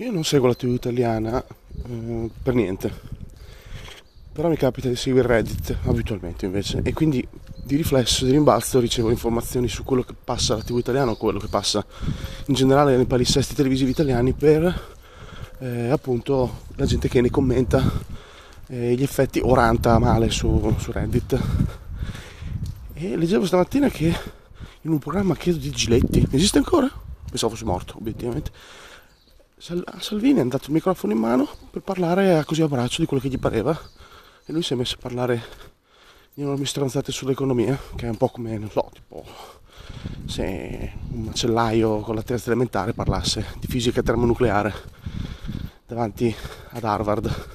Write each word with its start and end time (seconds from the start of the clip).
Io 0.00 0.12
non 0.12 0.22
seguo 0.22 0.46
la 0.46 0.54
TV 0.54 0.74
italiana 0.74 1.44
eh, 1.44 2.30
per 2.40 2.54
niente, 2.54 2.88
però 4.30 4.48
mi 4.48 4.56
capita 4.56 4.88
di 4.88 4.94
seguire 4.94 5.26
Reddit 5.26 5.76
abitualmente 5.86 6.46
invece 6.46 6.82
e 6.84 6.92
quindi 6.92 7.26
di 7.64 7.74
riflesso, 7.74 8.24
di 8.24 8.30
rimbalzo 8.30 8.78
ricevo 8.78 9.10
informazioni 9.10 9.66
su 9.66 9.82
quello 9.82 10.04
che 10.04 10.14
passa 10.14 10.52
alla 10.54 10.62
TV 10.62 10.78
italiana 10.78 11.10
o 11.10 11.16
quello 11.16 11.40
che 11.40 11.48
passa 11.48 11.84
in 12.46 12.54
generale 12.54 12.94
nei 12.94 13.06
palinsesti 13.06 13.56
televisivi 13.56 13.90
italiani 13.90 14.34
per 14.34 14.96
eh, 15.58 15.88
appunto 15.88 16.60
la 16.76 16.86
gente 16.86 17.08
che 17.08 17.20
ne 17.20 17.30
commenta 17.30 17.82
eh, 18.68 18.94
gli 18.94 19.02
effetti 19.02 19.40
o 19.42 19.52
ranta 19.52 19.98
male 19.98 20.30
su, 20.30 20.76
su 20.78 20.92
Reddit. 20.92 21.40
E 22.94 23.16
leggevo 23.16 23.44
stamattina 23.44 23.88
che 23.88 24.16
in 24.82 24.90
un 24.92 25.00
programma 25.00 25.34
credo 25.34 25.58
di 25.58 25.70
Giletti, 25.70 26.24
esiste 26.30 26.58
ancora? 26.58 26.88
Pensavo 27.28 27.54
fosse 27.54 27.64
morto 27.64 27.96
obiettivamente 27.96 28.52
a 29.86 30.00
Salvini 30.00 30.38
è 30.38 30.42
andato 30.42 30.66
il 30.66 30.72
microfono 30.72 31.12
in 31.12 31.18
mano 31.18 31.48
per 31.70 31.82
parlare 31.82 32.44
così 32.44 32.62
a 32.62 32.68
braccio 32.68 33.00
di 33.00 33.08
quello 33.08 33.20
che 33.20 33.28
gli 33.28 33.40
pareva 33.40 33.76
e 34.44 34.52
lui 34.52 34.62
si 34.62 34.72
è 34.72 34.76
messo 34.76 34.94
a 34.94 35.02
parlare 35.02 35.42
di 36.32 36.42
enormi 36.42 36.64
stronzate 36.64 37.10
sull'economia, 37.10 37.76
che 37.96 38.06
è 38.06 38.08
un 38.08 38.16
po' 38.16 38.28
come, 38.28 38.56
non 38.56 38.70
so, 38.70 38.88
tipo 38.92 39.24
se 40.26 40.92
un 41.10 41.22
macellaio 41.22 42.00
con 42.00 42.14
la 42.14 42.22
terza 42.22 42.50
elementare 42.50 42.92
parlasse 42.92 43.44
di 43.58 43.66
fisica 43.66 44.00
termonucleare 44.00 44.72
davanti 45.86 46.32
ad 46.70 46.84
Harvard. 46.84 47.46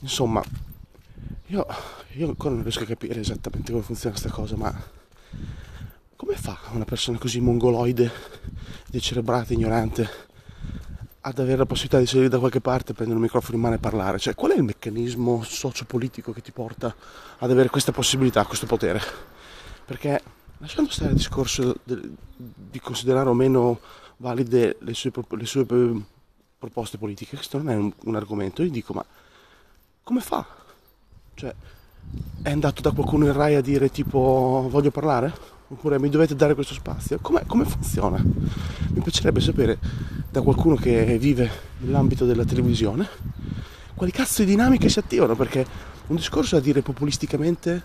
Insomma, 0.00 0.42
io, 1.46 1.66
io 2.12 2.28
ancora 2.28 2.54
non 2.54 2.62
riesco 2.62 2.82
a 2.82 2.86
capire 2.86 3.20
esattamente 3.20 3.72
come 3.72 3.84
funziona 3.84 4.14
questa 4.14 4.34
cosa, 4.34 4.56
ma 4.56 4.72
come 6.14 6.36
fa 6.36 6.58
una 6.72 6.84
persona 6.84 7.16
così 7.16 7.40
mongoloide, 7.40 8.10
decerebrata, 8.88 9.54
ignorante, 9.54 10.30
ad 11.24 11.38
avere 11.38 11.58
la 11.58 11.66
possibilità 11.66 11.98
di 12.00 12.06
salire 12.06 12.28
da 12.28 12.38
qualche 12.38 12.60
parte, 12.60 12.94
prendere 12.94 13.16
un 13.16 13.24
microfono 13.24 13.56
in 13.56 13.62
mano 13.62 13.74
e 13.76 13.78
parlare. 13.78 14.18
Cioè, 14.18 14.34
qual 14.34 14.52
è 14.52 14.56
il 14.56 14.64
meccanismo 14.64 15.42
sociopolitico 15.44 16.32
che 16.32 16.42
ti 16.42 16.50
porta 16.50 16.94
ad 17.38 17.50
avere 17.50 17.68
questa 17.68 17.92
possibilità, 17.92 18.44
questo 18.44 18.66
potere? 18.66 19.00
Perché 19.84 20.20
lasciando 20.58 20.90
stare 20.90 21.10
il 21.10 21.16
discorso 21.16 21.76
di 21.84 22.80
considerare 22.80 23.28
o 23.28 23.34
meno 23.34 23.78
valide 24.16 24.78
le 24.80 24.94
sue, 24.94 25.12
le 25.28 25.46
sue, 25.46 25.64
proposte 26.58 26.98
politiche, 26.98 27.36
questo 27.36 27.58
non 27.58 27.70
è 27.70 27.76
un, 27.76 27.92
un 28.04 28.16
argomento. 28.16 28.62
Io 28.62 28.70
dico, 28.70 28.92
ma 28.92 29.04
come 30.02 30.20
fa? 30.20 30.44
Cioè, 31.34 31.54
è 32.42 32.50
andato 32.50 32.82
da 32.82 32.90
qualcuno 32.90 33.26
in 33.26 33.32
Rai 33.32 33.54
a 33.54 33.60
dire 33.60 33.90
tipo 33.90 34.66
voglio 34.68 34.90
parlare? 34.90 35.32
Oppure 35.68 36.00
mi 36.00 36.08
dovete 36.08 36.34
dare 36.34 36.54
questo 36.54 36.74
spazio? 36.74 37.18
Com'è, 37.20 37.46
come 37.46 37.64
funziona? 37.64 38.20
Mi 38.20 39.00
piacerebbe 39.00 39.40
sapere 39.40 39.78
da 40.32 40.40
qualcuno 40.40 40.76
che 40.76 41.18
vive 41.18 41.50
nell'ambito 41.80 42.24
della 42.24 42.46
televisione, 42.46 43.06
quali 43.94 44.10
cazzo 44.10 44.42
di 44.42 44.48
dinamiche 44.48 44.88
si 44.88 44.98
attivano, 44.98 45.36
perché 45.36 45.66
un 46.06 46.16
discorso 46.16 46.56
da 46.56 46.62
dire 46.62 46.80
populisticamente, 46.80 47.82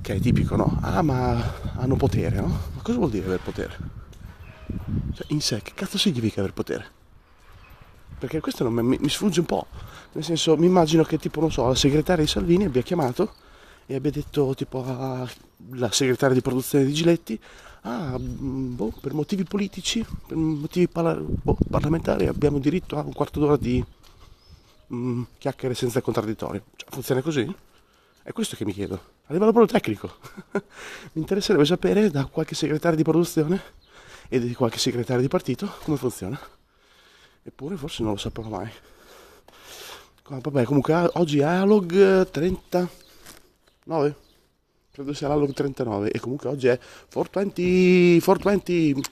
che 0.00 0.14
è 0.14 0.20
tipico, 0.20 0.54
no? 0.54 0.78
Ah, 0.80 1.02
ma 1.02 1.42
hanno 1.74 1.96
potere, 1.96 2.36
no? 2.36 2.46
Ma 2.46 2.82
cosa 2.82 2.98
vuol 2.98 3.10
dire 3.10 3.24
avere 3.24 3.42
potere? 3.42 3.76
Cioè, 5.12 5.26
in 5.30 5.40
sé, 5.40 5.60
che 5.60 5.72
cazzo 5.74 5.98
significa 5.98 6.38
avere 6.38 6.54
potere? 6.54 6.86
Perché 8.16 8.38
questo 8.38 8.70
mi, 8.70 8.96
mi 9.00 9.08
sfugge 9.08 9.40
un 9.40 9.46
po', 9.46 9.66
nel 10.12 10.22
senso, 10.22 10.56
mi 10.56 10.66
immagino 10.66 11.02
che 11.02 11.18
tipo, 11.18 11.40
non 11.40 11.50
so, 11.50 11.66
la 11.66 11.74
segretaria 11.74 12.22
di 12.22 12.30
Salvini 12.30 12.64
abbia 12.64 12.82
chiamato 12.82 13.34
e 13.86 13.94
abbia 13.94 14.10
detto 14.10 14.54
tipo 14.54 14.84
alla 14.84 15.90
segretaria 15.90 16.34
di 16.34 16.42
produzione 16.42 16.84
di 16.84 16.92
Giletti 16.92 17.40
ah, 17.82 18.16
mm, 18.18 18.74
boh, 18.74 18.92
per 19.00 19.14
motivi 19.14 19.44
politici, 19.44 20.04
per 20.26 20.36
motivi 20.36 20.88
parla- 20.88 21.16
boh, 21.16 21.56
parlamentari 21.70 22.26
abbiamo 22.26 22.58
diritto 22.58 22.96
a 22.96 23.02
un 23.02 23.12
quarto 23.12 23.40
d'ora 23.40 23.56
di 23.56 23.82
mm, 24.92 25.22
chiacchiere 25.38 25.74
senza 25.74 26.00
contraddittorio. 26.00 26.64
Cioè, 26.76 26.90
funziona 26.90 27.22
così? 27.22 27.54
È 28.22 28.32
questo 28.32 28.56
che 28.56 28.64
mi 28.64 28.72
chiedo, 28.72 28.94
a 29.26 29.32
livello 29.32 29.52
proprio 29.52 29.78
tecnico. 29.78 30.16
mi 30.52 31.20
interesserebbe 31.20 31.64
sapere 31.64 32.10
da 32.10 32.26
qualche 32.26 32.54
segretario 32.54 32.96
di 32.96 33.02
produzione 33.02 33.60
e 34.28 34.38
di 34.38 34.54
qualche 34.54 34.78
segretario 34.78 35.22
di 35.22 35.28
partito 35.28 35.68
come 35.82 35.96
funziona. 35.96 36.38
Eppure 37.44 37.76
forse 37.76 38.02
non 38.02 38.12
lo 38.12 38.18
saprò 38.18 38.44
mai. 38.44 38.70
Vabbè, 40.24 40.62
comunque 40.64 40.94
oggi 41.14 41.40
è 41.40 41.44
Alog 41.44 42.30
30 42.30 42.88
9? 43.84 44.14
Credo 44.92 45.14
sia 45.14 45.28
l'Alog 45.28 45.52
39 45.52 46.10
e 46.10 46.20
comunque 46.20 46.48
oggi 46.50 46.66
è 46.66 46.78
420, 47.12 48.20
420 48.22 49.02